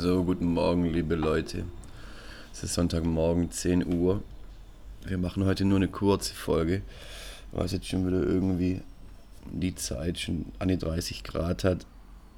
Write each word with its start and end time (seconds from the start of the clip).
So, 0.00 0.22
guten 0.22 0.52
Morgen, 0.52 0.84
liebe 0.84 1.16
Leute. 1.16 1.64
Es 2.52 2.62
ist 2.62 2.74
Sonntagmorgen, 2.74 3.50
10 3.50 3.84
Uhr. 3.84 4.22
Wir 5.04 5.18
machen 5.18 5.44
heute 5.44 5.64
nur 5.64 5.78
eine 5.78 5.88
kurze 5.88 6.34
Folge, 6.34 6.82
weil 7.50 7.64
es 7.64 7.72
jetzt 7.72 7.88
schon 7.88 8.06
wieder 8.06 8.22
irgendwie 8.22 8.80
die 9.50 9.74
Zeit 9.74 10.20
schon 10.20 10.52
an 10.60 10.68
die 10.68 10.78
30 10.78 11.24
Grad 11.24 11.64
hat 11.64 11.84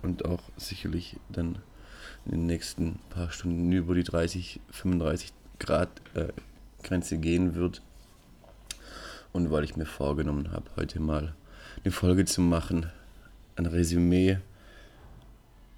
und 0.01 0.25
auch 0.25 0.41
sicherlich 0.57 1.17
dann 1.29 1.59
in 2.25 2.31
den 2.31 2.47
nächsten 2.47 2.99
paar 3.11 3.31
Stunden 3.31 3.71
über 3.71 3.95
die 3.95 4.05
30, 4.05 4.59
35 4.71 5.31
Grad 5.59 5.91
äh, 6.15 6.29
Grenze 6.83 7.19
gehen 7.19 7.57
wird. 7.57 7.83
Und 9.35 9.51
weil 9.51 9.65
ich 9.65 9.77
mir 9.77 9.85
vorgenommen 9.85 10.51
habe, 10.51 10.65
heute 10.77 10.99
mal 10.99 11.35
eine 11.85 11.93
Folge 11.93 12.25
zu 12.25 12.41
machen, 12.41 12.87
ein 13.57 13.67
Resümee 13.67 14.39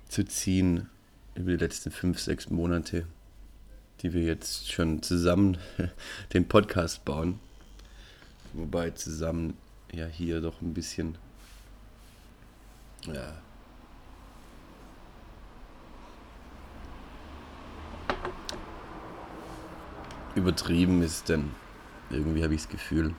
zu 0.06 0.24
ziehen 0.24 0.86
über 1.34 1.52
die 1.52 1.56
letzten 1.56 1.90
fünf, 1.90 2.20
sechs 2.20 2.50
Monate, 2.50 3.06
die 4.00 4.12
wir 4.12 4.22
jetzt 4.22 4.70
schon 4.70 5.02
zusammen 5.02 5.58
den 6.32 6.46
Podcast 6.46 7.04
bauen. 7.04 7.40
Wobei 8.52 8.90
zusammen 8.90 9.56
ja 9.92 10.06
hier 10.06 10.40
doch 10.40 10.60
ein 10.60 10.74
bisschen 10.74 11.16
ja, 13.06 13.34
übertrieben 20.34 21.02
ist, 21.02 21.28
denn 21.28 21.50
irgendwie 22.10 22.42
habe 22.42 22.54
ich 22.54 22.62
das 22.62 22.70
Gefühl, 22.70 23.14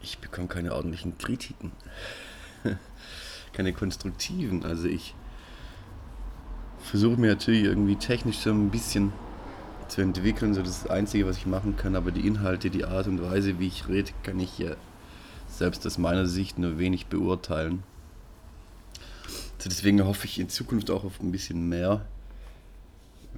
ich 0.00 0.18
bekomme 0.18 0.48
keine 0.48 0.74
ordentlichen 0.74 1.16
Kritiken. 1.18 1.72
Keine 3.54 3.72
konstruktiven. 3.72 4.64
Also 4.64 4.88
ich 4.88 5.14
versuche 6.82 7.18
mir 7.18 7.30
natürlich 7.30 7.64
irgendwie 7.64 7.96
technisch 7.96 8.38
so 8.38 8.50
ein 8.50 8.70
bisschen 8.70 9.12
zu 9.88 10.00
entwickeln, 10.00 10.54
so 10.54 10.60
das 10.60 10.70
ist 10.70 10.84
das 10.84 10.90
Einzige, 10.90 11.26
was 11.26 11.38
ich 11.38 11.46
machen 11.46 11.76
kann, 11.76 11.96
aber 11.96 12.10
die 12.10 12.26
Inhalte, 12.26 12.70
die 12.70 12.84
Art 12.84 13.06
und 13.06 13.22
Weise, 13.22 13.58
wie 13.58 13.66
ich 13.66 13.88
rede, 13.88 14.12
kann 14.22 14.40
ich 14.40 14.58
ja 14.58 14.76
selbst 15.48 15.86
aus 15.86 15.98
meiner 15.98 16.26
Sicht 16.26 16.58
nur 16.58 16.78
wenig 16.78 17.06
beurteilen. 17.06 17.82
Also 19.56 19.68
deswegen 19.68 20.04
hoffe 20.04 20.26
ich 20.26 20.38
in 20.38 20.48
Zukunft 20.48 20.90
auch 20.90 21.04
auf 21.04 21.20
ein 21.20 21.32
bisschen 21.32 21.68
mehr, 21.68 22.04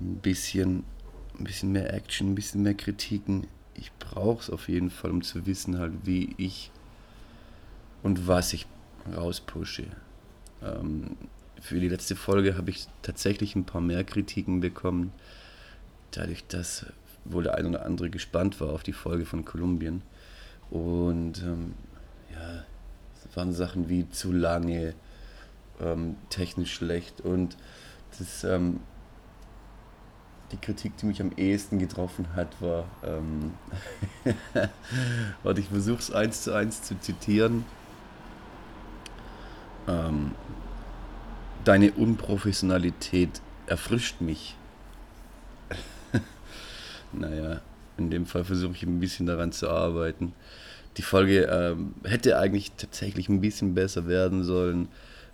ein 0.01 0.17
bisschen, 0.17 0.85
ein 1.39 1.45
bisschen 1.45 1.73
mehr 1.73 1.93
Action, 1.93 2.33
ein 2.33 2.35
bisschen 2.35 2.63
mehr 2.63 2.75
Kritiken. 2.75 3.47
Ich 3.75 3.93
brauche 3.99 4.41
es 4.41 4.51
auf 4.51 4.69
jeden 4.69 4.91
Fall, 4.91 5.11
um 5.11 5.23
zu 5.23 5.47
wissen 5.47 5.79
halt, 5.79 5.93
wie 6.05 6.35
ich 6.39 6.71
und 8.03 8.27
was 8.27 8.53
ich 8.53 8.67
rauspushe. 9.15 9.85
Ähm, 10.63 11.17
für 11.61 11.81
die 11.81 11.89
letzte 11.89 12.17
Folge 12.17 12.57
habe 12.57 12.71
ich 12.71 12.87
tatsächlich 13.03 13.57
ein 13.57 13.65
paar 13.65 13.81
mehr 13.81 14.05
Kritiken 14.05 14.61
bekommen, 14.61 15.13
dadurch, 16.11 16.47
dass 16.47 16.87
wohl 17.25 17.45
der 17.45 17.55
ein 17.55 17.67
oder 17.67 17.85
andere 17.85 18.11
gespannt 18.11 18.61
war 18.61 18.71
auf 18.71 18.83
die 18.83 18.93
Folge 18.93 19.27
von 19.27 19.45
Kolumbien. 19.45 20.03
Und 20.71 21.43
ähm, 21.43 21.75
ja, 22.33 22.65
es 23.29 23.37
waren 23.37 23.53
Sachen 23.53 23.89
wie 23.89 24.09
zu 24.11 24.33
lange, 24.33 24.95
ähm, 25.81 26.17
technisch 26.31 26.75
schlecht 26.75 27.21
und 27.21 27.57
das, 28.19 28.45
ähm, 28.45 28.81
die 30.53 30.57
Kritik, 30.57 30.97
die 30.99 31.07
mich 31.07 31.21
am 31.21 31.33
ehesten 31.37 31.79
getroffen 31.79 32.29
hat, 32.35 32.61
war, 32.63 32.85
ähm, 33.05 33.53
warte, 35.43 35.61
ich 35.61 35.69
versuche 35.69 35.99
es 35.99 36.13
eins 36.13 36.43
zu 36.43 36.55
eins 36.55 36.83
zu 36.83 36.99
zitieren. 37.01 37.65
Ähm, 39.89 40.33
deine 41.67 41.93
Unprofessionalität 41.93 43.43
erfrischt 43.67 44.21
mich. 44.21 44.57
naja, 47.13 47.61
in 47.99 48.11
dem 48.11 48.25
Fall 48.25 48.45
versuche 48.45 48.75
ich 48.75 48.83
ein 48.85 49.01
bisschen 49.01 49.27
daran 49.27 49.53
zu 49.53 49.69
arbeiten. 49.69 50.33
Die 50.97 51.03
Folge 51.03 51.43
ähm, 51.43 51.95
hätte 52.05 52.39
eigentlich 52.39 52.73
tatsächlich 52.77 53.29
ein 53.29 53.41
bisschen 53.41 53.75
besser 53.75 54.07
werden 54.07 54.45
sollen. 54.45 54.89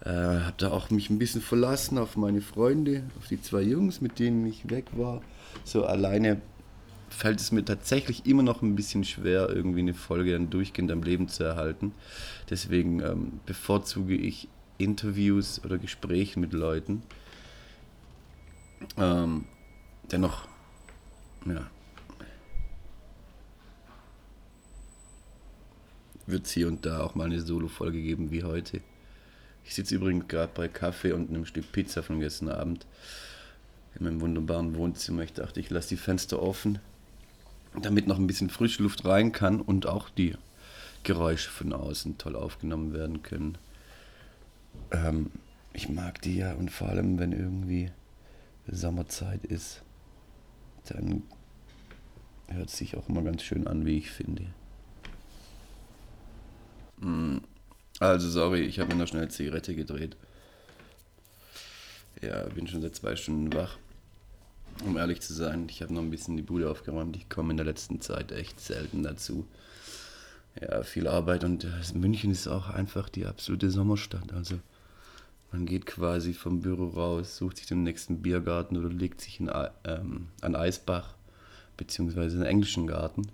Äh, 0.04 0.10
habe 0.10 0.54
da 0.56 0.71
auch 0.71 0.91
mich 0.91 1.10
ein 1.10 1.19
bisschen 1.19 1.42
verlassen 1.42 1.98
auf 1.98 2.16
meine 2.16 2.41
Freunde, 2.41 3.04
auf 3.19 3.28
die 3.28 3.41
zwei 3.41 3.62
Jungs, 3.62 4.00
mit 4.00 4.19
denen 4.19 4.47
ich 4.47 4.71
weg 4.71 4.87
war. 4.97 5.21
So 5.65 5.84
alleine 5.84 6.41
fällt 7.10 7.41
es 7.41 7.53
mir 7.53 7.65
tatsächlich 7.65 8.25
immer 8.25 8.42
noch 8.42 8.62
ein 8.62 8.75
bisschen 8.75 9.04
schwer, 9.04 9.50
irgendwie 9.50 9.81
eine 9.81 9.94
Folge 9.94 10.32
dann 10.32 10.48
durchgehend 10.48 10.91
am 10.91 11.03
Leben 11.03 11.28
zu 11.28 11.44
erhalten. 11.44 11.92
Deswegen 12.48 13.00
ähm, 13.00 13.41
bevorzuge 13.44 14.15
ich 14.15 14.48
Interviews 14.82 15.62
oder 15.65 15.78
Gespräche 15.78 16.38
mit 16.38 16.53
Leuten. 16.53 17.03
Ähm, 18.97 19.44
dennoch, 20.10 20.47
ja, 21.47 21.66
wird 26.26 26.47
es 26.47 26.53
hier 26.53 26.69
und 26.69 26.84
da 26.87 27.00
auch 27.00 27.15
mal 27.15 27.25
eine 27.25 27.41
Solo-Folge 27.41 28.00
geben 28.00 28.31
wie 28.31 28.44
heute. 28.44 28.81
Ich 29.65 29.75
sitze 29.75 29.94
übrigens 29.94 30.28
gerade 30.28 30.53
bei 30.54 30.69
Kaffee 30.69 31.12
und 31.12 31.31
einem 31.31 31.47
Stück 31.47 31.71
Pizza 31.72 32.03
von 32.03 32.21
gestern 32.21 32.48
Abend 32.48 32.87
in 33.94 34.04
meinem 34.04 34.21
wunderbaren 34.21 34.75
Wohnzimmer. 34.76 35.22
Ich 35.22 35.32
dachte, 35.32 35.60
ich 35.60 35.71
lasse 35.71 35.91
die 35.91 35.97
Fenster 35.97 36.42
offen 36.42 36.81
damit 37.81 38.06
noch 38.06 38.19
ein 38.19 38.26
bisschen 38.26 38.50
Frischluft 38.50 39.04
rein 39.04 39.32
kann 39.32 39.60
und 39.60 39.87
auch 39.87 40.10
die 40.10 40.34
Geräusche 41.04 41.50
von 41.50 41.72
außen 41.72 42.19
toll 42.19 42.37
aufgenommen 42.37 42.92
werden 42.92 43.22
können. 43.22 43.56
Ähm, 44.91 45.31
ich 45.72 45.88
mag 45.88 46.21
die 46.22 46.37
ja 46.37 46.53
und 46.55 46.71
vor 46.71 46.88
allem, 46.88 47.19
wenn 47.19 47.33
irgendwie 47.33 47.91
Sommerzeit 48.66 49.44
ist, 49.44 49.83
dann 50.88 51.22
hört 52.49 52.69
es 52.69 52.77
sich 52.77 52.97
auch 52.97 53.09
immer 53.09 53.22
ganz 53.22 53.43
schön 53.43 53.66
an, 53.66 53.87
wie 53.87 53.99
ich 53.99 54.10
finde. 54.10 54.47
Hm, 57.00 57.43
also 57.99 58.28
sorry, 58.28 58.62
ich 58.62 58.78
habe 58.78 58.94
mir 58.94 59.00
noch 59.00 59.09
schnell 59.09 59.28
Zigarette 59.31 59.75
gedreht. 59.75 60.16
Ja, 62.21 62.44
bin 62.44 62.66
schon 62.66 62.83
seit 62.83 62.94
zwei 62.94 63.16
Stunden 63.16 63.53
wach. 63.53 63.78
Um 64.84 64.97
ehrlich 64.97 65.21
zu 65.21 65.34
sein, 65.34 65.66
ich 65.69 65.83
habe 65.83 65.93
noch 65.93 66.03
ein 66.03 66.10
bisschen 66.10 66.37
die 66.37 66.43
Bude 66.43 66.71
aufgeräumt. 66.71 67.16
Ich 67.16 67.28
komme 67.28 67.50
in 67.50 67.56
der 67.56 67.66
letzten 67.66 68.00
Zeit 68.00 68.33
echt 68.33 68.60
selten 68.60 69.03
dazu. 69.03 69.47
Ja, 70.61 70.83
viel 70.83 71.09
Arbeit 71.09 71.45
und 71.45 71.65
äh, 71.65 71.69
München 71.95 72.31
ist 72.31 72.47
auch 72.47 72.69
einfach 72.69 73.09
die 73.09 73.27
absolute 73.27 73.71
Sommerstadt. 73.71 74.33
Also 74.33 74.59
man 75.51 75.67
geht 75.67 75.87
quasi 75.87 76.35
vom 76.35 76.61
Büro 76.61 76.89
raus, 76.89 77.37
sucht 77.37 77.59
sich 77.59 77.67
den 77.67 77.83
nächsten 77.83 78.23
Biergarten 78.23 78.77
oder 78.77 78.89
legt 78.89 79.21
sich 79.21 79.41
in, 79.41 79.51
ähm, 79.85 80.29
an 80.41 80.55
Eisbach 80.57 81.15
beziehungsweise 81.77 82.37
einen 82.37 82.47
englischen 82.47 82.87
Garten. 82.87 83.29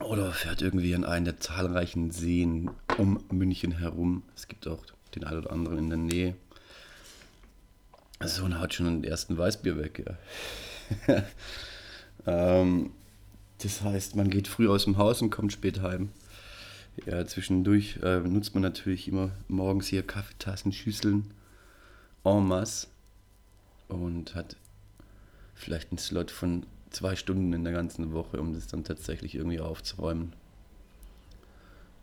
Oder 0.00 0.32
fährt 0.32 0.60
irgendwie 0.60 0.94
an 0.94 1.04
einen 1.04 1.24
der 1.24 1.40
zahlreichen 1.40 2.10
Seen 2.10 2.70
um 2.98 3.24
München 3.30 3.78
herum. 3.78 4.22
Es 4.34 4.48
gibt 4.48 4.66
auch 4.66 4.84
den 5.14 5.24
einen 5.24 5.38
oder 5.38 5.52
anderen 5.52 5.78
in 5.78 5.88
der 5.88 5.98
Nähe. 5.98 6.36
So, 8.22 8.44
und 8.44 8.58
haut 8.60 8.74
schon 8.74 8.86
den 8.86 9.04
ersten 9.04 9.36
Weißbier 9.36 9.78
weg, 9.78 10.04
ja. 11.08 11.24
ähm, 12.26 12.90
das 13.64 13.82
heißt, 13.82 14.14
man 14.14 14.28
geht 14.28 14.46
früh 14.46 14.68
aus 14.68 14.84
dem 14.84 14.98
Haus 14.98 15.22
und 15.22 15.30
kommt 15.30 15.52
spät 15.52 15.80
heim. 15.80 16.10
Ja, 17.06 17.26
zwischendurch 17.26 17.98
äh, 18.02 18.20
nutzt 18.20 18.54
man 18.54 18.62
natürlich 18.62 19.08
immer 19.08 19.30
morgens 19.48 19.88
hier 19.88 20.02
Kaffeetassen, 20.02 20.72
Schüsseln 20.72 21.32
en 22.24 22.46
masse 22.46 22.86
und 23.88 24.34
hat 24.34 24.56
vielleicht 25.54 25.90
einen 25.90 25.98
Slot 25.98 26.30
von 26.30 26.64
zwei 26.90 27.16
Stunden 27.16 27.52
in 27.52 27.64
der 27.64 27.72
ganzen 27.72 28.12
Woche, 28.12 28.40
um 28.40 28.52
das 28.52 28.66
dann 28.66 28.84
tatsächlich 28.84 29.34
irgendwie 29.34 29.60
aufzuräumen. 29.60 30.34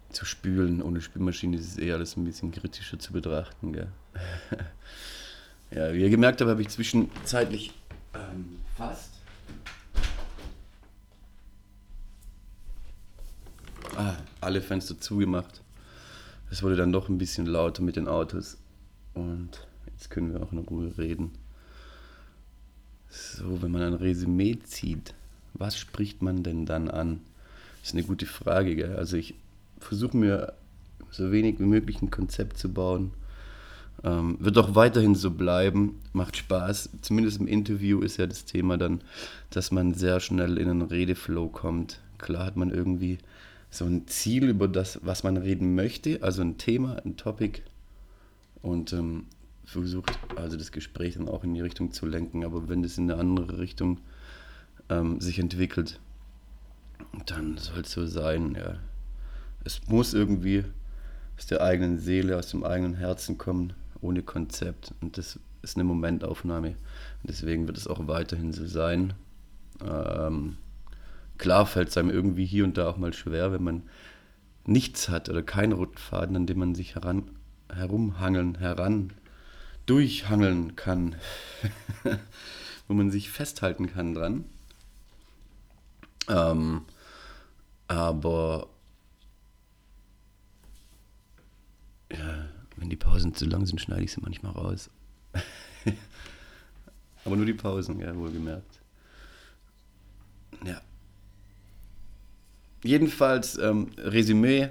Zu 0.10 0.26
spülen. 0.26 0.82
Ohne 0.82 1.00
Spülmaschine 1.00 1.56
ist 1.56 1.68
es 1.68 1.78
eher 1.78 1.96
alles 1.96 2.18
ein 2.18 2.26
bisschen 2.26 2.52
kritischer 2.52 3.00
zu 3.00 3.14
betrachten. 3.14 3.74
Gell? 3.74 3.92
Ja, 5.74 5.94
wie 5.94 6.02
ihr 6.02 6.10
gemerkt 6.10 6.42
habt, 6.42 6.50
habe 6.50 6.62
ich 6.62 6.68
zwischenzeitlich 6.68 7.72
ähm, 8.14 8.60
fast 8.76 9.11
ah, 13.96 14.16
alle 14.40 14.62
Fenster 14.62 15.00
zugemacht. 15.00 15.62
Es 16.50 16.64
wurde 16.64 16.76
dann 16.76 16.92
doch 16.92 17.10
ein 17.10 17.18
bisschen 17.18 17.46
lauter 17.46 17.82
mit 17.82 17.96
den 17.96 18.08
Autos 18.08 18.58
und 19.14 19.50
jetzt 19.88 20.10
können 20.10 20.34
wir 20.34 20.44
auch 20.44 20.52
in 20.52 20.60
Ruhe 20.60 20.98
reden. 20.98 21.32
So, 23.10 23.62
wenn 23.62 23.72
man 23.72 23.82
ein 23.82 23.94
Resümee 23.94 24.60
zieht, 24.64 25.14
was 25.54 25.78
spricht 25.78 26.22
man 26.22 26.44
denn 26.44 26.66
dann 26.66 26.90
an? 26.90 27.22
Das 27.80 27.90
ist 27.90 27.96
eine 27.96 28.04
gute 28.04 28.26
Frage. 28.26 28.76
Gell? 28.76 28.96
Also 28.96 29.18
ich 29.18 29.36
versuche 29.80 30.16
mir 30.16 30.54
so 31.10 31.32
wenig 31.32 31.60
wie 31.60 31.66
möglich 31.66 32.02
ein 32.02 32.12
Konzept 32.12 32.58
zu 32.58 32.72
bauen 32.72 33.12
ähm, 34.04 34.38
wird 34.40 34.58
auch 34.58 34.76
weiterhin 34.76 35.16
so 35.16 35.32
bleiben, 35.32 36.00
macht 36.14 36.38
Spaß. 36.38 36.90
Zumindest 37.02 37.40
im 37.40 37.48
Interview 37.48 38.02
ist 38.02 38.18
ja 38.18 38.28
das 38.28 38.46
Thema 38.46 38.78
dann, 38.78 39.02
dass 39.50 39.72
man 39.72 39.94
sehr 39.94 40.20
schnell 40.20 40.58
in 40.58 40.70
einen 40.70 40.82
Redeflow 40.82 41.50
kommt. 41.50 42.00
Klar 42.18 42.46
hat 42.46 42.56
man 42.56 42.72
irgendwie 42.72 43.20
so 43.72 43.86
ein 43.86 44.08
Ziel 44.08 44.50
über 44.50 44.68
das, 44.68 45.00
was 45.02 45.24
man 45.24 45.38
reden 45.38 45.74
möchte, 45.74 46.22
also 46.22 46.42
ein 46.42 46.58
Thema, 46.58 46.98
ein 47.04 47.18
Topic, 47.18 47.62
und 48.62 48.94
ähm, 48.94 49.26
versucht 49.64 50.20
also 50.36 50.58
das 50.58 50.72
Gespräch 50.72 51.16
dann 51.16 51.28
auch 51.28 51.44
in 51.44 51.54
die 51.54 51.62
Richtung 51.62 51.92
zu 51.92 52.06
lenken. 52.06 52.44
Aber 52.44 52.70
wenn 52.70 52.84
das 52.84 52.98
in 52.98 53.10
eine 53.10 53.20
andere 53.20 53.58
Richtung 53.58 54.00
ähm, 54.90 55.20
sich 55.20 55.40
entwickelt, 55.40 56.00
dann 57.26 57.58
soll 57.58 57.80
es 57.80 57.92
so 57.92 58.06
sein. 58.06 58.56
Ja. 58.56 58.76
Es 59.64 59.82
muss 59.88 60.14
irgendwie 60.14 60.64
aus 61.38 61.48
der 61.48 61.62
eigenen 61.62 61.98
Seele, 61.98 62.38
aus 62.38 62.52
dem 62.52 62.64
eigenen 62.64 62.96
Herzen 62.96 63.38
kommen, 63.38 63.74
ohne 64.02 64.22
Konzept. 64.22 64.94
Und 65.02 65.18
das 65.18 65.40
ist 65.62 65.78
eine 65.78 65.84
Momentaufnahme. 65.84 66.70
Und 66.70 67.30
deswegen 67.30 67.68
wird 67.68 67.78
es 67.78 67.88
auch 67.88 68.08
weiterhin 68.08 68.54
so 68.54 68.68
sein. 68.68 69.14
Ähm, 69.84 70.58
klar 71.42 71.66
fällt 71.66 71.90
es 71.90 71.98
einem 71.98 72.12
irgendwie 72.12 72.46
hier 72.46 72.64
und 72.64 72.78
da 72.78 72.88
auch 72.88 72.98
mal 72.98 73.14
schwer, 73.14 73.52
wenn 73.52 73.64
man 73.64 73.84
nichts 74.66 75.10
hat 75.10 75.28
oder 75.28 75.42
keinen 75.42 75.72
roten 75.74 75.98
Faden, 75.98 76.36
an 76.36 76.46
dem 76.46 76.60
man 76.60 76.76
sich 76.76 76.94
heran, 76.94 77.32
herumhangeln, 77.74 78.60
heran 78.60 79.12
durchhangeln 79.88 80.76
kann, 80.76 81.16
wo 82.88 82.94
man 82.94 83.10
sich 83.10 83.32
festhalten 83.32 83.88
kann 83.92 84.14
dran. 84.14 84.46
Ähm, 86.30 86.86
aber 87.88 88.70
ja, 92.12 92.50
wenn 92.76 92.92
die 92.92 92.98
Pausen 92.98 93.34
zu 93.34 93.46
lang 93.46 93.66
sind, 93.66 93.82
schneide 93.82 94.04
ich 94.04 94.12
sie 94.12 94.22
manchmal 94.22 94.52
raus. 94.52 94.92
aber 97.26 97.36
nur 97.36 97.48
die 97.48 97.54
Pausen, 97.54 98.00
ja, 98.00 98.16
wohlgemerkt. 98.16 98.80
Ja. 100.64 100.80
Jedenfalls, 102.84 103.58
ähm, 103.58 103.90
Resümee 103.98 104.70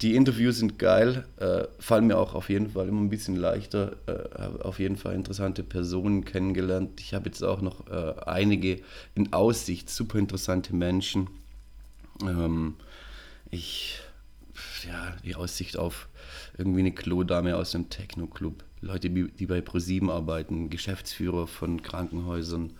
die 0.00 0.14
Interviews 0.14 0.58
sind 0.58 0.78
geil, 0.78 1.26
äh, 1.38 1.64
fallen 1.80 2.06
mir 2.06 2.18
auch 2.18 2.34
auf 2.34 2.50
jeden 2.50 2.70
Fall 2.70 2.86
immer 2.86 3.00
ein 3.00 3.10
bisschen 3.10 3.34
leichter. 3.34 3.96
Äh, 4.06 4.40
habe 4.40 4.64
auf 4.64 4.78
jeden 4.78 4.96
Fall 4.96 5.14
interessante 5.14 5.64
Personen 5.64 6.24
kennengelernt. 6.24 7.00
Ich 7.00 7.14
habe 7.14 7.26
jetzt 7.26 7.42
auch 7.42 7.60
noch 7.60 7.88
äh, 7.88 8.14
einige 8.24 8.80
in 9.16 9.32
Aussicht, 9.32 9.90
super 9.90 10.18
interessante 10.18 10.74
Menschen. 10.74 11.28
Ähm, 12.22 12.76
ich, 13.50 14.00
ja, 14.86 15.16
die 15.24 15.34
Aussicht 15.34 15.76
auf 15.76 16.08
irgendwie 16.56 16.80
eine 16.80 16.92
Klodame 16.92 17.56
aus 17.56 17.74
einem 17.74 17.90
Techno-Club, 17.90 18.62
Leute, 18.80 19.10
die 19.10 19.46
bei 19.46 19.60
ProSieben 19.60 20.10
arbeiten, 20.10 20.70
Geschäftsführer 20.70 21.48
von 21.48 21.82
Krankenhäusern. 21.82 22.70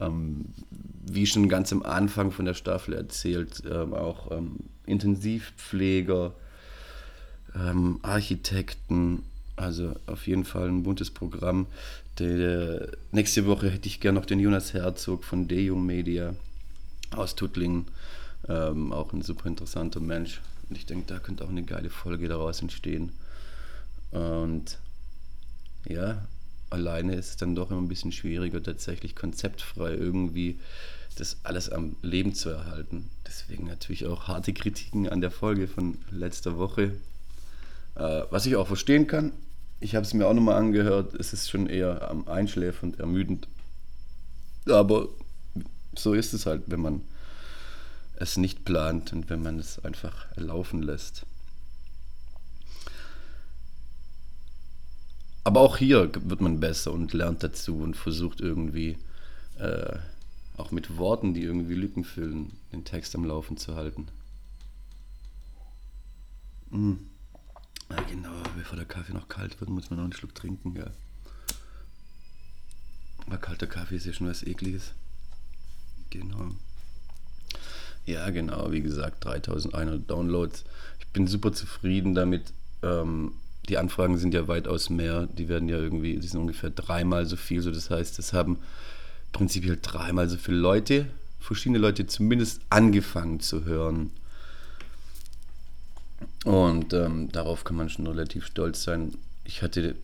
Ähm, 0.00 0.46
wie 0.70 1.26
schon 1.26 1.48
ganz 1.48 1.72
am 1.72 1.82
Anfang 1.82 2.30
von 2.30 2.44
der 2.44 2.54
Staffel 2.54 2.94
erzählt, 2.94 3.62
ähm, 3.68 3.94
auch 3.94 4.30
ähm, 4.30 4.56
Intensivpfleger, 4.86 6.34
ähm, 7.54 7.98
Architekten, 8.02 9.22
also 9.56 9.94
auf 10.06 10.26
jeden 10.26 10.44
Fall 10.44 10.68
ein 10.68 10.82
buntes 10.82 11.10
Programm. 11.10 11.66
Der, 12.18 12.88
nächste 13.12 13.46
Woche 13.46 13.70
hätte 13.70 13.88
ich 13.88 14.00
gerne 14.00 14.18
noch 14.18 14.26
den 14.26 14.40
Jonas 14.40 14.72
Herzog 14.72 15.24
von 15.24 15.48
Dejung 15.48 15.84
Media 15.84 16.34
aus 17.14 17.34
Tuttlingen, 17.34 17.86
ähm, 18.48 18.92
auch 18.92 19.12
ein 19.12 19.22
super 19.22 19.46
interessanter 19.46 20.00
Mensch. 20.00 20.40
Und 20.68 20.76
ich 20.76 20.86
denke, 20.86 21.06
da 21.06 21.18
könnte 21.18 21.44
auch 21.44 21.48
eine 21.48 21.62
geile 21.62 21.90
Folge 21.90 22.28
daraus 22.28 22.60
entstehen. 22.60 23.12
Und 24.10 24.78
ja, 25.86 26.26
alleine 26.70 27.14
ist 27.14 27.30
es 27.30 27.36
dann 27.36 27.54
doch 27.54 27.70
immer 27.70 27.80
ein 27.80 27.88
bisschen 27.88 28.12
schwieriger, 28.12 28.62
tatsächlich 28.62 29.14
konzeptfrei 29.14 29.94
irgendwie 29.94 30.58
das 31.16 31.38
alles 31.42 31.68
am 31.70 31.96
Leben 32.02 32.34
zu 32.34 32.50
erhalten. 32.50 33.10
Deswegen 33.26 33.66
natürlich 33.66 34.06
auch 34.06 34.28
harte 34.28 34.52
Kritiken 34.52 35.08
an 35.08 35.20
der 35.20 35.30
Folge 35.30 35.66
von 35.66 35.98
letzter 36.10 36.58
Woche. 36.58 36.92
Äh, 37.96 38.22
was 38.30 38.46
ich 38.46 38.56
auch 38.56 38.68
verstehen 38.68 39.06
kann, 39.06 39.32
ich 39.80 39.94
habe 39.94 40.04
es 40.04 40.14
mir 40.14 40.26
auch 40.26 40.34
nochmal 40.34 40.56
angehört, 40.56 41.14
es 41.14 41.32
ist 41.32 41.50
schon 41.50 41.68
eher 41.68 42.08
am 42.10 42.26
einschläfernd, 42.28 42.98
ermüdend. 42.98 43.48
Aber 44.68 45.08
so 45.96 46.14
ist 46.14 46.32
es 46.34 46.46
halt, 46.46 46.62
wenn 46.66 46.80
man 46.80 47.02
es 48.16 48.36
nicht 48.36 48.64
plant 48.64 49.12
und 49.12 49.30
wenn 49.30 49.42
man 49.42 49.58
es 49.58 49.84
einfach 49.84 50.26
laufen 50.36 50.82
lässt. 50.82 51.24
Aber 55.44 55.60
auch 55.60 55.76
hier 55.78 56.10
wird 56.14 56.40
man 56.40 56.60
besser 56.60 56.92
und 56.92 57.12
lernt 57.12 57.42
dazu 57.42 57.78
und 57.78 57.96
versucht 57.96 58.40
irgendwie 58.40 58.98
äh, 59.58 59.96
auch 60.56 60.70
mit 60.70 60.96
Worten, 60.98 61.34
die 61.34 61.42
irgendwie 61.42 61.74
Lücken 61.74 62.04
füllen, 62.04 62.52
den 62.72 62.84
Text 62.84 63.14
am 63.14 63.24
Laufen 63.24 63.56
zu 63.56 63.76
halten. 63.76 64.08
Mm. 66.70 66.94
Ja, 67.90 68.02
genau, 68.02 68.42
bevor 68.56 68.76
der 68.76 68.84
Kaffee 68.84 69.14
noch 69.14 69.28
kalt 69.28 69.58
wird, 69.60 69.70
muss 69.70 69.88
man 69.88 69.98
noch 69.98 70.04
einen 70.04 70.12
Schluck 70.12 70.34
trinken, 70.34 70.74
gell. 70.74 70.90
Aber 73.26 73.38
kalter 73.38 73.66
Kaffee 73.66 73.96
ist 73.96 74.06
ja 74.06 74.12
schon 74.12 74.28
was 74.28 74.42
Ekliges. 74.42 74.92
Genau. 76.10 76.50
Ja, 78.04 78.28
genau, 78.30 78.72
wie 78.72 78.80
gesagt, 78.80 79.24
3100 79.24 80.10
Downloads. 80.10 80.64
Ich 80.98 81.06
bin 81.08 81.26
super 81.26 81.52
zufrieden 81.52 82.14
damit. 82.14 82.52
Ähm, 82.82 83.32
die 83.68 83.78
Anfragen 83.78 84.18
sind 84.18 84.34
ja 84.34 84.48
weitaus 84.48 84.90
mehr. 84.90 85.26
Die 85.26 85.48
werden 85.48 85.68
ja 85.68 85.78
irgendwie, 85.78 86.18
die 86.18 86.26
sind 86.26 86.40
ungefähr 86.40 86.70
dreimal 86.70 87.26
so 87.26 87.36
viel. 87.36 87.60
So, 87.60 87.70
das 87.70 87.90
heißt, 87.90 88.18
es 88.18 88.32
haben 88.32 88.58
prinzipiell 89.32 89.78
dreimal 89.80 90.28
so 90.28 90.36
viele 90.36 90.58
Leute, 90.58 91.06
verschiedene 91.38 91.78
Leute 91.78 92.06
zumindest 92.06 92.60
angefangen 92.70 93.40
zu 93.40 93.64
hören. 93.64 94.10
Und 96.44 96.94
ähm, 96.94 97.30
darauf 97.30 97.64
kann 97.64 97.76
man 97.76 97.90
schon 97.90 98.06
relativ 98.06 98.46
stolz 98.46 98.82
sein. 98.82 99.14
Ich 99.44 99.62
hatte, 99.62 99.96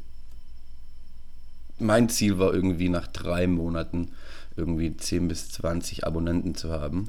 mein 1.79 2.09
Ziel 2.09 2.39
war 2.39 2.53
irgendwie 2.53 2.89
nach 2.89 3.07
drei 3.07 3.47
Monaten 3.47 4.11
irgendwie 4.57 4.97
10 4.97 5.29
bis 5.29 5.51
20 5.51 6.07
Abonnenten 6.07 6.55
zu 6.55 6.71
haben. 6.71 7.09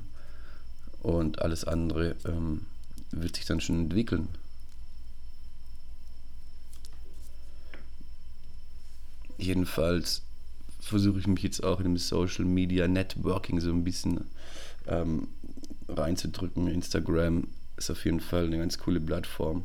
Und 1.02 1.42
alles 1.42 1.66
andere 1.66 2.16
ähm, 2.26 2.62
wird 3.12 3.36
sich 3.36 3.46
dann 3.46 3.62
schon 3.62 3.80
entwickeln. 3.82 4.30
Jedenfalls 9.38 10.22
versuche 10.80 11.20
ich 11.20 11.28
mich 11.28 11.44
jetzt 11.44 11.64
auch 11.64 11.80
in 11.80 11.86
dem 11.86 11.98
Social 11.98 12.46
Media 12.46 12.88
Networking 12.88 13.60
so 13.60 13.72
ein 13.72 13.84
bisschen 13.84 14.26
ähm, 14.88 15.28
reinzudrücken. 15.90 16.68
Instagram 16.68 17.48
ist 17.78 17.90
auf 17.90 18.06
jeden 18.06 18.20
Fall 18.20 18.46
eine 18.46 18.60
ganz 18.60 18.78
coole 18.78 19.00
Plattform. 19.00 19.64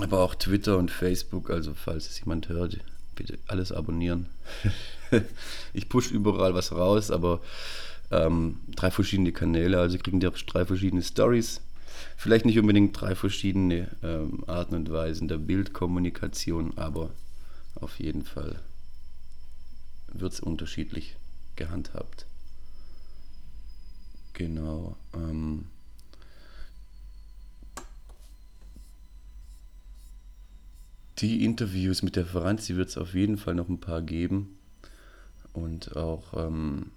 Aber 0.00 0.20
auch 0.20 0.34
Twitter 0.34 0.78
und 0.78 0.90
Facebook, 0.90 1.50
also 1.50 1.74
falls 1.74 2.08
es 2.08 2.20
jemand 2.20 2.48
hört, 2.48 2.78
bitte 3.14 3.38
alles 3.46 3.70
abonnieren. 3.70 4.26
ich 5.72 5.88
push 5.88 6.10
überall 6.10 6.54
was 6.54 6.72
raus, 6.72 7.10
aber 7.10 7.40
ähm, 8.10 8.60
drei 8.74 8.90
verschiedene 8.90 9.32
Kanäle, 9.32 9.78
also 9.78 9.98
kriegen 9.98 10.20
die 10.20 10.26
auch 10.26 10.36
drei 10.36 10.66
verschiedene 10.66 11.02
Stories. 11.02 11.60
Vielleicht 12.16 12.44
nicht 12.44 12.58
unbedingt 12.58 12.98
drei 13.00 13.14
verschiedene 13.14 13.88
ähm, 14.02 14.44
Arten 14.46 14.74
und 14.74 14.90
Weisen 14.90 15.28
der 15.28 15.38
Bildkommunikation, 15.38 16.76
aber 16.76 17.10
auf 17.74 17.98
jeden 17.98 18.24
Fall 18.24 18.60
wird 20.08 20.32
es 20.32 20.40
unterschiedlich 20.40 21.16
gehandhabt. 21.56 22.26
Genau. 24.32 24.96
Ähm, 25.14 25.66
die 31.18 31.44
Interviews 31.44 32.02
mit 32.02 32.16
der 32.16 32.26
Franzi 32.26 32.76
wird 32.76 32.88
es 32.88 32.98
auf 32.98 33.14
jeden 33.14 33.36
Fall 33.36 33.54
noch 33.54 33.68
ein 33.68 33.80
paar 33.80 34.02
geben. 34.02 34.58
Und 35.52 35.96
auch 35.96 36.34
ähm, 36.34 36.90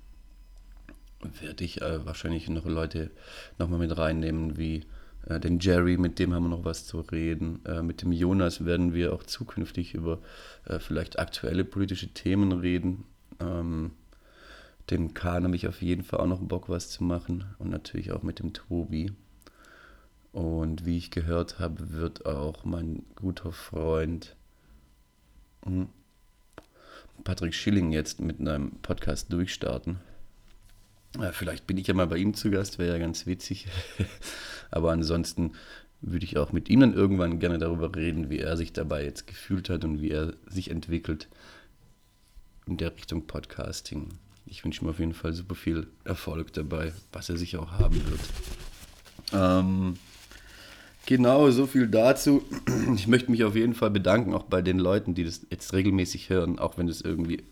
werde 1.42 1.64
ich 1.64 1.82
äh, 1.82 2.06
wahrscheinlich 2.06 2.50
noch 2.50 2.66
Leute 2.66 3.12
nochmal 3.60 3.80
mit 3.80 3.96
reinnehmen, 3.96 4.58
wie 4.58 4.86
äh, 5.30 5.40
den 5.40 5.60
Jerry, 5.60 5.98
mit 5.98 6.20
dem 6.20 6.34
haben 6.34 6.44
wir 6.44 6.50
noch 6.50 6.66
was 6.66 6.86
zu 6.86 7.00
reden. 7.00 7.64
Äh, 7.66 7.82
mit 7.82 8.02
dem 8.02 8.12
Jonas 8.12 8.66
werden 8.66 8.94
wir 8.94 9.14
auch 9.14 9.24
zukünftig 9.24 9.94
über 9.94 10.20
äh, 10.66 10.80
vielleicht 10.80 11.20
aktuelle 11.20 11.66
politische 11.66 12.10
Themen 12.14 12.52
reden. 12.52 13.04
Ähm, 13.40 13.92
dem 14.90 15.14
Kahn 15.14 15.44
habe 15.44 15.56
ich 15.56 15.68
auf 15.68 15.82
jeden 15.82 16.04
Fall 16.04 16.20
auch 16.20 16.28
noch 16.28 16.42
Bock, 16.42 16.70
was 16.70 16.90
zu 16.90 17.04
machen. 17.04 17.44
Und 17.60 17.70
natürlich 17.70 18.12
auch 18.12 18.24
mit 18.24 18.40
dem 18.40 18.54
Tobi. 18.54 19.12
Und 20.32 20.86
wie 20.86 20.98
ich 20.98 21.12
gehört 21.12 21.60
habe, 21.60 21.92
wird 21.92 22.26
auch 22.26 22.64
mein 22.64 23.04
guter 23.16 23.52
Freund 23.52 24.36
hm, 25.66 25.90
Patrick 27.24 27.54
Schilling 27.54 27.92
jetzt 27.92 28.22
mit 28.22 28.40
einem 28.40 28.72
Podcast 28.82 29.34
durchstarten. 29.34 29.98
Vielleicht 31.32 31.66
bin 31.68 31.78
ich 31.78 31.88
ja 31.88 31.94
mal 31.94 32.08
bei 32.08 32.18
ihm 32.18 32.34
zu 32.34 32.52
Gast, 32.52 32.80
wäre 32.80 32.94
ja 32.94 32.98
ganz 33.00 33.26
witzig. 33.26 33.68
Aber 34.72 34.92
ansonsten 34.92 35.54
würde 36.02 36.26
ich 36.26 36.38
auch 36.38 36.52
mit 36.52 36.70
ihm 36.70 36.82
dann 36.82 36.94
irgendwann 36.94 37.40
gerne 37.40 37.58
darüber 37.58 37.96
reden, 37.96 38.30
wie 38.30 38.40
er 38.40 38.56
sich 38.56 38.74
dabei 38.74 39.04
jetzt 39.04 39.26
gefühlt 39.26 39.70
hat 39.70 39.84
und 39.84 40.02
wie 40.02 40.12
er 40.12 40.34
sich 40.48 40.70
entwickelt 40.70 41.28
in 42.68 42.78
der 42.78 42.96
Richtung 42.96 43.26
Podcasting. 43.26 44.10
Ich 44.46 44.64
wünsche 44.64 44.84
ihm 44.84 44.90
auf 44.90 45.00
jeden 45.00 45.14
Fall 45.14 45.34
super 45.34 45.56
viel 45.56 45.88
Erfolg 46.04 46.54
dabei, 46.54 46.94
was 47.12 47.30
er 47.30 47.38
sich 47.38 47.58
auch 47.58 47.72
haben 47.72 48.02
wird. 48.06 48.22
Ähm, 49.34 49.98
Genau, 51.08 51.50
so 51.52 51.68
viel 51.68 51.88
dazu. 51.88 52.44
Ich 52.94 53.08
möchte 53.08 53.32
mich 53.32 53.46
auf 53.46 53.56
jeden 53.56 53.74
Fall 53.74 53.90
bedanken, 53.90 54.34
auch 54.34 54.44
bei 54.44 54.62
den 54.62 54.78
Leuten, 54.78 55.16
die 55.16 55.24
das 55.24 55.48
jetzt 55.50 55.72
regelmäßig 55.72 56.30
hören, 56.30 56.60
auch 56.60 56.78
wenn 56.78 56.90
es 56.90 57.00
irgendwie 57.00 57.44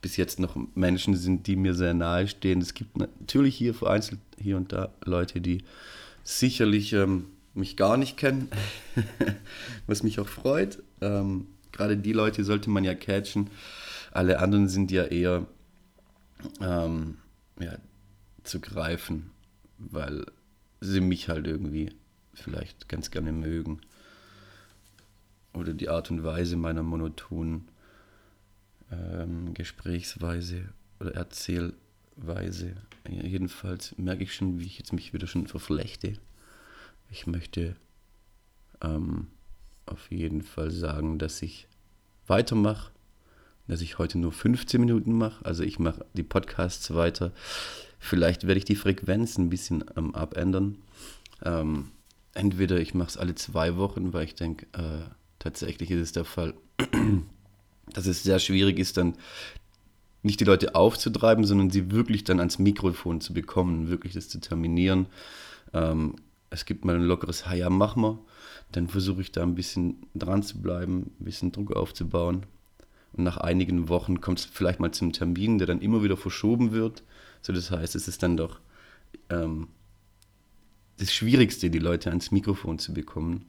bis 0.00 0.16
jetzt 0.16 0.40
noch 0.40 0.56
Menschen 0.74 1.14
sind, 1.16 1.46
die 1.46 1.56
mir 1.56 1.74
sehr 1.74 1.94
nahe 1.94 2.26
stehen. 2.26 2.60
Es 2.60 2.74
gibt 2.74 2.96
natürlich 2.96 3.56
hier 3.56 3.74
vereinzelt 3.74 4.20
hier 4.38 4.56
und 4.56 4.72
da 4.72 4.90
Leute, 5.04 5.40
die 5.40 5.64
sicherlich 6.24 6.92
ähm, 6.92 7.26
mich 7.54 7.76
gar 7.76 7.96
nicht 7.96 8.16
kennen, 8.16 8.48
was 9.86 10.02
mich 10.02 10.20
auch 10.20 10.28
freut. 10.28 10.82
Ähm, 11.00 11.46
gerade 11.72 11.96
die 11.96 12.12
Leute 12.12 12.44
sollte 12.44 12.70
man 12.70 12.84
ja 12.84 12.94
catchen. 12.94 13.50
Alle 14.12 14.40
anderen 14.40 14.68
sind 14.68 14.90
ja 14.90 15.04
eher 15.04 15.46
ähm, 16.60 17.18
ja, 17.58 17.76
zu 18.44 18.60
greifen, 18.60 19.30
weil 19.78 20.24
sie 20.80 21.00
mich 21.00 21.28
halt 21.28 21.46
irgendwie 21.46 21.90
vielleicht 22.34 22.88
ganz 22.88 23.10
gerne 23.10 23.32
mögen. 23.32 23.80
Oder 25.52 25.74
die 25.74 25.88
Art 25.88 26.10
und 26.10 26.24
Weise 26.24 26.56
meiner 26.56 26.82
monotonen 26.82 27.68
ähm, 28.90 29.54
Gesprächsweise 29.54 30.64
oder 30.98 31.14
Erzählweise. 31.14 32.76
Jedenfalls 33.08 33.96
merke 33.98 34.24
ich 34.24 34.34
schon, 34.34 34.60
wie 34.60 34.66
ich 34.66 34.78
jetzt 34.78 34.92
mich 34.92 35.12
wieder 35.12 35.26
schon 35.26 35.46
verflechte. 35.46 36.14
Ich 37.10 37.26
möchte 37.26 37.76
ähm, 38.82 39.28
auf 39.86 40.10
jeden 40.10 40.42
Fall 40.42 40.70
sagen, 40.70 41.18
dass 41.18 41.42
ich 41.42 41.66
weitermache, 42.26 42.92
dass 43.66 43.80
ich 43.80 43.98
heute 43.98 44.18
nur 44.18 44.32
15 44.32 44.80
Minuten 44.80 45.12
mache. 45.12 45.44
Also 45.44 45.62
ich 45.62 45.78
mache 45.78 46.04
die 46.14 46.22
Podcasts 46.22 46.94
weiter. 46.94 47.32
Vielleicht 47.98 48.46
werde 48.46 48.58
ich 48.58 48.64
die 48.64 48.76
Frequenz 48.76 49.38
ein 49.38 49.50
bisschen 49.50 49.84
ähm, 49.96 50.14
abändern. 50.14 50.78
Ähm, 51.44 51.90
entweder 52.34 52.78
ich 52.78 52.94
mache 52.94 53.08
es 53.08 53.16
alle 53.16 53.34
zwei 53.34 53.76
Wochen, 53.76 54.12
weil 54.12 54.24
ich 54.24 54.34
denke, 54.34 54.66
äh, 54.72 55.04
tatsächlich 55.38 55.90
ist 55.90 56.00
es 56.00 56.12
der 56.12 56.24
Fall, 56.24 56.54
dass 57.92 58.06
es 58.06 58.22
sehr 58.22 58.38
schwierig 58.38 58.78
ist, 58.78 58.96
dann 58.96 59.14
nicht 60.22 60.40
die 60.40 60.44
Leute 60.44 60.74
aufzutreiben, 60.74 61.44
sondern 61.44 61.70
sie 61.70 61.90
wirklich 61.90 62.24
dann 62.24 62.40
ans 62.40 62.58
Mikrofon 62.58 63.20
zu 63.20 63.32
bekommen, 63.32 63.88
wirklich 63.88 64.12
das 64.12 64.28
zu 64.28 64.40
terminieren. 64.40 65.06
Ähm, 65.72 66.16
es 66.50 66.64
gibt 66.64 66.84
mal 66.84 66.96
ein 66.96 67.02
lockeres 67.02 67.46
Ha, 67.46 67.54
ja, 67.54 67.70
mach 67.70 67.96
mal. 67.96 68.18
Dann 68.72 68.88
versuche 68.88 69.20
ich 69.22 69.32
da 69.32 69.42
ein 69.42 69.54
bisschen 69.54 70.06
dran 70.14 70.42
zu 70.42 70.60
bleiben, 70.60 71.12
ein 71.20 71.24
bisschen 71.24 71.52
Druck 71.52 71.74
aufzubauen. 71.74 72.44
Und 73.12 73.24
nach 73.24 73.38
einigen 73.38 73.88
Wochen 73.88 74.20
kommt 74.20 74.40
es 74.40 74.44
vielleicht 74.44 74.80
mal 74.80 74.92
zum 74.92 75.12
Termin, 75.12 75.58
der 75.58 75.66
dann 75.66 75.80
immer 75.80 76.02
wieder 76.02 76.16
verschoben 76.16 76.72
wird. 76.72 77.02
So, 77.42 77.52
das 77.52 77.70
heißt, 77.70 77.94
es 77.94 78.08
ist 78.08 78.22
dann 78.22 78.36
doch 78.36 78.60
ähm, 79.30 79.68
das 80.98 81.12
Schwierigste, 81.12 81.70
die 81.70 81.78
Leute 81.78 82.10
ans 82.10 82.30
Mikrofon 82.30 82.78
zu 82.78 82.92
bekommen. 82.92 83.46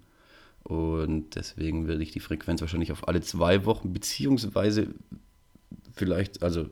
Und 0.72 1.36
deswegen 1.36 1.90
werde 1.90 2.02
ich 2.02 2.12
die 2.12 2.22
Frequenz 2.22 2.62
wahrscheinlich 2.62 2.94
auf 2.94 3.06
alle 3.06 3.20
zwei 3.20 3.66
Wochen, 3.66 3.92
beziehungsweise 3.92 4.88
vielleicht, 5.92 6.44
also 6.44 6.70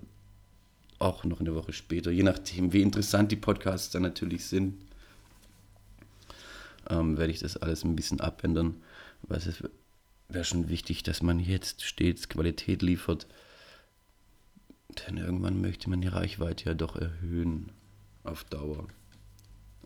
auch 1.00 1.26
noch 1.26 1.42
eine 1.42 1.54
Woche 1.54 1.74
später, 1.74 2.10
je 2.10 2.24
nachdem, 2.24 2.72
wie 2.72 2.82
interessant 2.82 3.30
die 3.30 3.36
Podcasts 3.36 3.90
dann 3.90 4.04
natürlich 4.04 4.46
sind, 4.46 4.82
ähm, 6.90 7.18
werde 7.18 7.34
ich 7.34 7.40
das 7.40 7.58
alles 7.58 7.84
ein 7.84 7.98
bisschen 7.98 8.22
abändern. 8.22 8.76
Weil 9.24 9.40
es 9.40 9.62
wäre 10.30 10.46
schon 10.46 10.70
wichtig, 10.70 11.04
dass 11.04 11.22
man 11.22 11.38
jetzt 11.38 11.84
stets 11.84 12.30
Qualität 12.30 12.82
liefert. 12.82 13.28
Denn 15.10 15.18
irgendwann 15.18 15.60
möchte 15.60 15.90
man 15.90 16.00
die 16.00 16.08
Reichweite 16.08 16.70
ja 16.70 16.74
doch 16.74 16.96
erhöhen 16.96 17.74
auf 18.24 18.46
Dauer. 18.46 18.88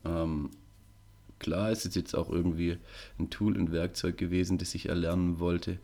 Ähm, 0.05 0.51
klar 1.43 1.69
ist 1.69 1.85
es 1.85 1.93
jetzt 1.93 2.15
auch 2.15 2.31
irgendwie 2.31 2.77
ein 3.19 3.29
Tool, 3.29 3.55
ein 3.55 3.71
Werkzeug 3.71 4.17
gewesen, 4.17 4.57
das 4.57 4.73
ich 4.73 4.89
erlernen 4.89 5.39
wollte, 5.39 5.77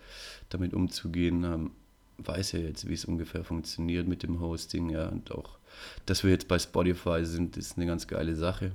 damit 0.50 0.74
umzugehen. 0.74 1.44
Ähm, 1.44 1.72
weiß 2.18 2.54
ja 2.54 2.60
jetzt, 2.60 2.88
wie 2.90 2.94
es 2.94 3.06
ungefähr 3.06 3.44
funktioniert 3.44 4.08
mit 4.08 4.24
dem 4.24 4.40
Hosting, 4.40 4.90
ja, 4.90 5.08
und 5.08 5.32
auch, 5.32 5.60
dass 6.06 6.24
wir 6.24 6.32
jetzt 6.32 6.48
bei 6.48 6.58
Spotify 6.58 7.24
sind, 7.24 7.58
ist 7.58 7.78
eine 7.78 7.86
ganz 7.86 8.08
geile 8.08 8.36
Sache. 8.36 8.72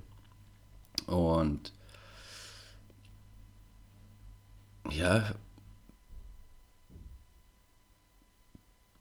Und 1.07 1.73
ja, 4.91 5.35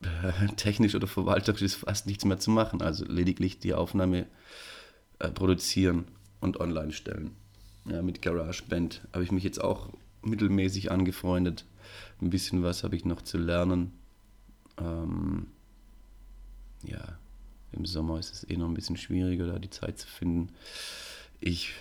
technisch 0.57 0.95
oder 0.95 1.07
verwalterisch 1.07 1.61
ist 1.61 1.75
fast 1.75 2.07
nichts 2.07 2.25
mehr 2.25 2.39
zu 2.39 2.51
machen. 2.51 2.81
Also 2.81 3.05
lediglich 3.05 3.59
die 3.59 3.73
Aufnahme 3.73 4.25
äh, 5.19 5.29
produzieren 5.29 6.05
und 6.41 6.59
online 6.59 6.91
stellen 6.91 7.42
ja, 7.85 8.01
mit 8.01 8.21
GarageBand 8.21 9.07
habe 9.13 9.23
ich 9.23 9.31
mich 9.31 9.43
jetzt 9.43 9.61
auch 9.61 9.89
mittelmäßig 10.21 10.91
angefreundet. 10.91 11.65
Ein 12.21 12.29
bisschen 12.29 12.63
was 12.63 12.83
habe 12.83 12.95
ich 12.95 13.05
noch 13.05 13.21
zu 13.21 13.37
lernen. 13.37 13.91
Ähm, 14.77 15.47
ja, 16.83 17.17
im 17.71 17.85
Sommer 17.85 18.19
ist 18.19 18.33
es 18.33 18.49
eh 18.49 18.57
noch 18.57 18.67
ein 18.67 18.73
bisschen 18.73 18.97
schwieriger, 18.97 19.47
da 19.47 19.59
die 19.59 19.69
Zeit 19.69 19.97
zu 19.97 20.07
finden. 20.07 20.49
Ich 21.39 21.73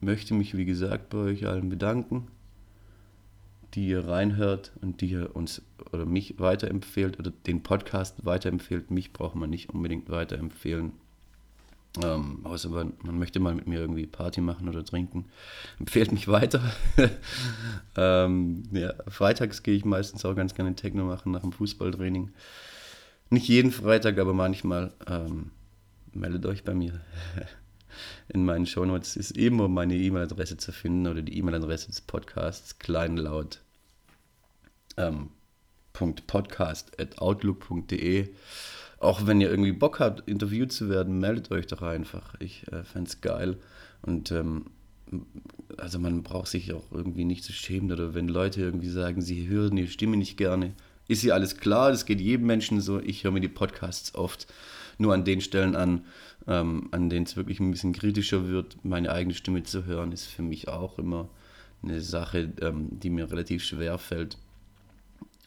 möchte 0.00 0.34
mich, 0.34 0.56
wie 0.56 0.64
gesagt, 0.64 1.10
bei 1.10 1.18
euch 1.18 1.46
allen 1.46 1.68
bedanken, 1.68 2.28
die 3.74 3.88
ihr 3.88 4.06
reinhört 4.06 4.72
und 4.80 5.00
die 5.00 5.10
ihr 5.10 5.34
uns 5.34 5.62
oder 5.92 6.06
mich 6.06 6.38
weiterempfehlt 6.38 7.18
oder 7.18 7.30
den 7.30 7.62
Podcast 7.62 8.24
weiterempfehlt. 8.24 8.90
Mich 8.90 9.12
braucht 9.12 9.34
man 9.34 9.50
nicht 9.50 9.70
unbedingt 9.70 10.10
weiterempfehlen. 10.10 10.92
Ähm, 12.02 12.40
außer 12.44 12.70
man, 12.70 12.94
man, 13.02 13.18
möchte 13.18 13.38
mal 13.38 13.54
mit 13.54 13.66
mir 13.66 13.80
irgendwie 13.80 14.06
Party 14.06 14.40
machen 14.40 14.68
oder 14.68 14.82
trinken. 14.82 15.26
Empfehlt 15.78 16.10
mich 16.10 16.26
weiter. 16.26 16.62
ähm, 17.96 18.62
ja, 18.72 18.94
freitags 19.08 19.62
gehe 19.62 19.74
ich 19.74 19.84
meistens 19.84 20.24
auch 20.24 20.34
ganz 20.34 20.54
gerne 20.54 20.74
Techno 20.74 21.04
machen 21.04 21.32
nach 21.32 21.42
dem 21.42 21.52
Fußballtraining. 21.52 22.30
Nicht 23.28 23.48
jeden 23.48 23.72
Freitag, 23.72 24.18
aber 24.18 24.32
manchmal 24.32 24.94
ähm, 25.06 25.50
meldet 26.12 26.46
euch 26.46 26.64
bei 26.64 26.72
mir. 26.74 27.00
In 28.28 28.46
meinen 28.46 28.64
Shownotes 28.64 29.16
ist 29.16 29.32
immer 29.32 29.68
meine 29.68 29.94
E-Mail-Adresse 29.94 30.56
zu 30.56 30.72
finden 30.72 31.06
oder 31.06 31.20
die 31.20 31.36
E-Mail-Adresse 31.36 31.88
des 31.88 32.00
Podcasts 32.00 32.78
kleinlaut. 32.78 33.60
Ähm, 34.96 35.28
.podcast 35.92 36.98
auch 39.02 39.26
wenn 39.26 39.40
ihr 39.40 39.50
irgendwie 39.50 39.72
Bock 39.72 40.00
habt, 40.00 40.28
interviewt 40.28 40.72
zu 40.72 40.88
werden, 40.88 41.18
meldet 41.18 41.50
euch 41.50 41.66
doch 41.66 41.82
einfach. 41.82 42.34
Ich 42.38 42.66
äh, 42.72 42.84
fände 42.84 43.08
es 43.08 43.20
geil. 43.20 43.56
Und 44.02 44.30
ähm, 44.30 44.66
also 45.76 45.98
man 45.98 46.22
braucht 46.22 46.48
sich 46.48 46.72
auch 46.72 46.84
irgendwie 46.92 47.24
nicht 47.24 47.44
zu 47.44 47.52
schämen 47.52 47.90
oder 47.90 48.14
wenn 48.14 48.28
Leute 48.28 48.60
irgendwie 48.60 48.88
sagen, 48.88 49.20
sie 49.20 49.48
hören 49.48 49.76
die 49.76 49.88
Stimme 49.88 50.16
nicht 50.16 50.36
gerne. 50.36 50.72
Ist 51.08 51.22
hier 51.22 51.34
alles 51.34 51.56
klar, 51.56 51.90
das 51.90 52.06
geht 52.06 52.20
jedem 52.20 52.46
Menschen 52.46 52.80
so. 52.80 53.00
Ich 53.00 53.24
höre 53.24 53.32
mir 53.32 53.40
die 53.40 53.48
Podcasts 53.48 54.14
oft 54.14 54.46
nur 54.98 55.12
an 55.12 55.24
den 55.24 55.40
Stellen 55.40 55.74
an, 55.74 56.04
ähm, 56.46 56.88
an 56.92 57.10
denen 57.10 57.26
es 57.26 57.36
wirklich 57.36 57.58
ein 57.58 57.72
bisschen 57.72 57.92
kritischer 57.92 58.46
wird. 58.48 58.84
Meine 58.84 59.10
eigene 59.10 59.34
Stimme 59.34 59.64
zu 59.64 59.84
hören, 59.84 60.12
ist 60.12 60.26
für 60.26 60.42
mich 60.42 60.68
auch 60.68 60.98
immer 60.98 61.28
eine 61.82 62.00
Sache, 62.00 62.52
ähm, 62.60 62.88
die 63.00 63.10
mir 63.10 63.30
relativ 63.30 63.64
schwer 63.64 63.98
fällt. 63.98 64.38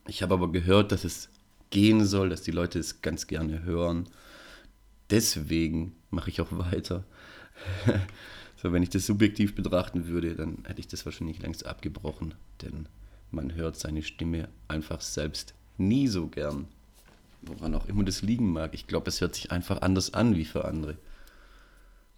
Ich 0.08 0.22
habe 0.22 0.34
aber 0.34 0.52
gehört, 0.52 0.92
dass 0.92 1.06
es 1.06 1.30
gehen 1.70 2.06
soll, 2.06 2.30
dass 2.30 2.42
die 2.42 2.52
Leute 2.52 2.80
es 2.80 3.02
ganz 3.02 3.28
gerne 3.28 3.64
hören. 3.64 4.08
Deswegen 5.10 5.96
mache 6.10 6.30
ich 6.30 6.42
auch 6.42 6.52
weiter. 6.52 7.04
so, 8.58 8.72
wenn 8.72 8.84
ich 8.84 8.90
das 8.90 9.06
subjektiv 9.06 9.56
betrachten 9.56 10.08
würde, 10.08 10.36
dann 10.36 10.60
hätte 10.66 10.80
ich 10.80 10.88
das 10.88 11.06
wahrscheinlich 11.06 11.40
längst 11.42 11.66
abgebrochen, 11.66 12.34
denn 12.62 12.88
man 13.32 13.54
hört 13.56 13.78
seine 13.78 14.02
Stimme 14.02 14.50
einfach 14.68 15.02
selbst 15.02 15.54
nie 15.78 16.08
so 16.08 16.28
gern. 16.28 16.68
Woran 17.42 17.76
auch 17.76 17.86
immer 17.88 18.04
das 18.04 18.22
liegen 18.22 18.52
mag. 18.54 18.74
Ich 18.74 18.88
glaube, 18.88 19.10
es 19.10 19.22
hört 19.22 19.36
sich 19.36 19.52
einfach 19.52 19.82
anders 19.82 20.14
an 20.14 20.36
wie 20.36 20.46
für 20.46 20.66
andere. 20.66 20.98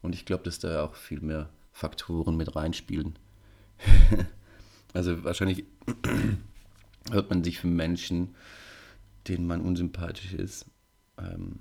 Und 0.01 0.15
ich 0.15 0.25
glaube, 0.25 0.43
dass 0.43 0.59
da 0.59 0.83
auch 0.83 0.95
viel 0.95 1.19
mehr 1.19 1.49
Faktoren 1.73 2.37
mit 2.37 2.55
reinspielen. 2.55 3.15
also 4.93 5.23
wahrscheinlich 5.23 5.65
hört 7.11 7.29
man 7.29 7.43
sich 7.43 7.59
für 7.59 7.67
Menschen 7.67 8.35
denen 9.27 9.47
man 9.47 9.61
unsympathisch 9.61 10.33
ist, 10.33 10.65
ähm, 11.17 11.59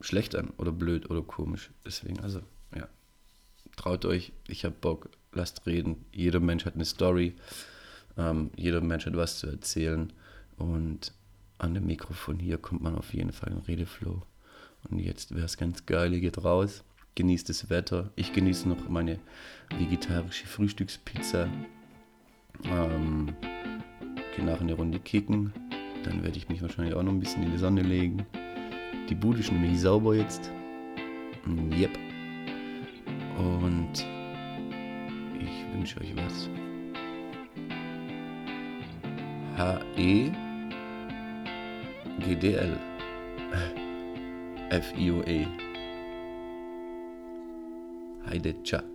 schlecht 0.00 0.34
an 0.34 0.50
oder 0.58 0.72
blöd 0.72 1.10
oder 1.10 1.22
komisch. 1.22 1.70
Deswegen, 1.86 2.20
also, 2.20 2.40
ja. 2.74 2.88
Traut 3.76 4.04
euch, 4.04 4.32
ich 4.48 4.64
habe 4.64 4.74
Bock, 4.80 5.08
lasst 5.32 5.66
reden. 5.66 6.04
Jeder 6.12 6.40
Mensch 6.40 6.64
hat 6.66 6.74
eine 6.74 6.84
Story, 6.84 7.34
ähm, 8.16 8.50
jeder 8.56 8.80
Mensch 8.80 9.06
hat 9.06 9.16
was 9.16 9.38
zu 9.38 9.46
erzählen 9.46 10.12
und 10.56 11.12
an 11.58 11.74
dem 11.74 11.86
Mikrofon 11.86 12.38
hier 12.38 12.58
kommt 12.58 12.82
man 12.82 12.96
auf 12.96 13.14
jeden 13.14 13.32
Fall 13.32 13.52
in 13.52 13.58
Redeflow. 13.58 14.22
Und 14.90 14.98
jetzt 14.98 15.34
wäre 15.34 15.46
es 15.46 15.56
ganz 15.56 15.86
geil, 15.86 16.12
ihr 16.12 16.20
geht 16.20 16.42
raus, 16.42 16.82
genießt 17.14 17.48
das 17.48 17.70
Wetter. 17.70 18.10
Ich 18.16 18.32
genieße 18.32 18.68
noch 18.68 18.88
meine 18.88 19.20
vegetarische 19.78 20.46
Frühstückspizza. 20.46 21.48
Ähm, 22.64 23.34
gehe 24.34 24.44
nachher 24.44 24.62
eine 24.62 24.74
Runde 24.74 24.98
kicken, 24.98 25.52
dann 26.04 26.22
werde 26.22 26.36
ich 26.36 26.48
mich 26.48 26.62
wahrscheinlich 26.62 26.94
auch 26.94 27.02
noch 27.02 27.12
ein 27.12 27.20
bisschen 27.20 27.42
in 27.42 27.52
die 27.52 27.58
Sonne 27.58 27.82
legen. 27.82 28.26
Die 29.08 29.14
Bude 29.14 29.40
ist 29.40 29.52
nämlich 29.52 29.80
sauber 29.80 30.14
jetzt. 30.14 30.50
Yep. 31.46 31.98
Und 33.38 34.06
ich 35.40 35.64
wünsche 35.74 36.00
euch 36.00 36.14
was. 36.16 36.48
H-E-G-D-L. 39.56 40.32
F-I-O-E. 44.70 45.46
Heide, 48.26 48.62
ciao. 48.62 48.91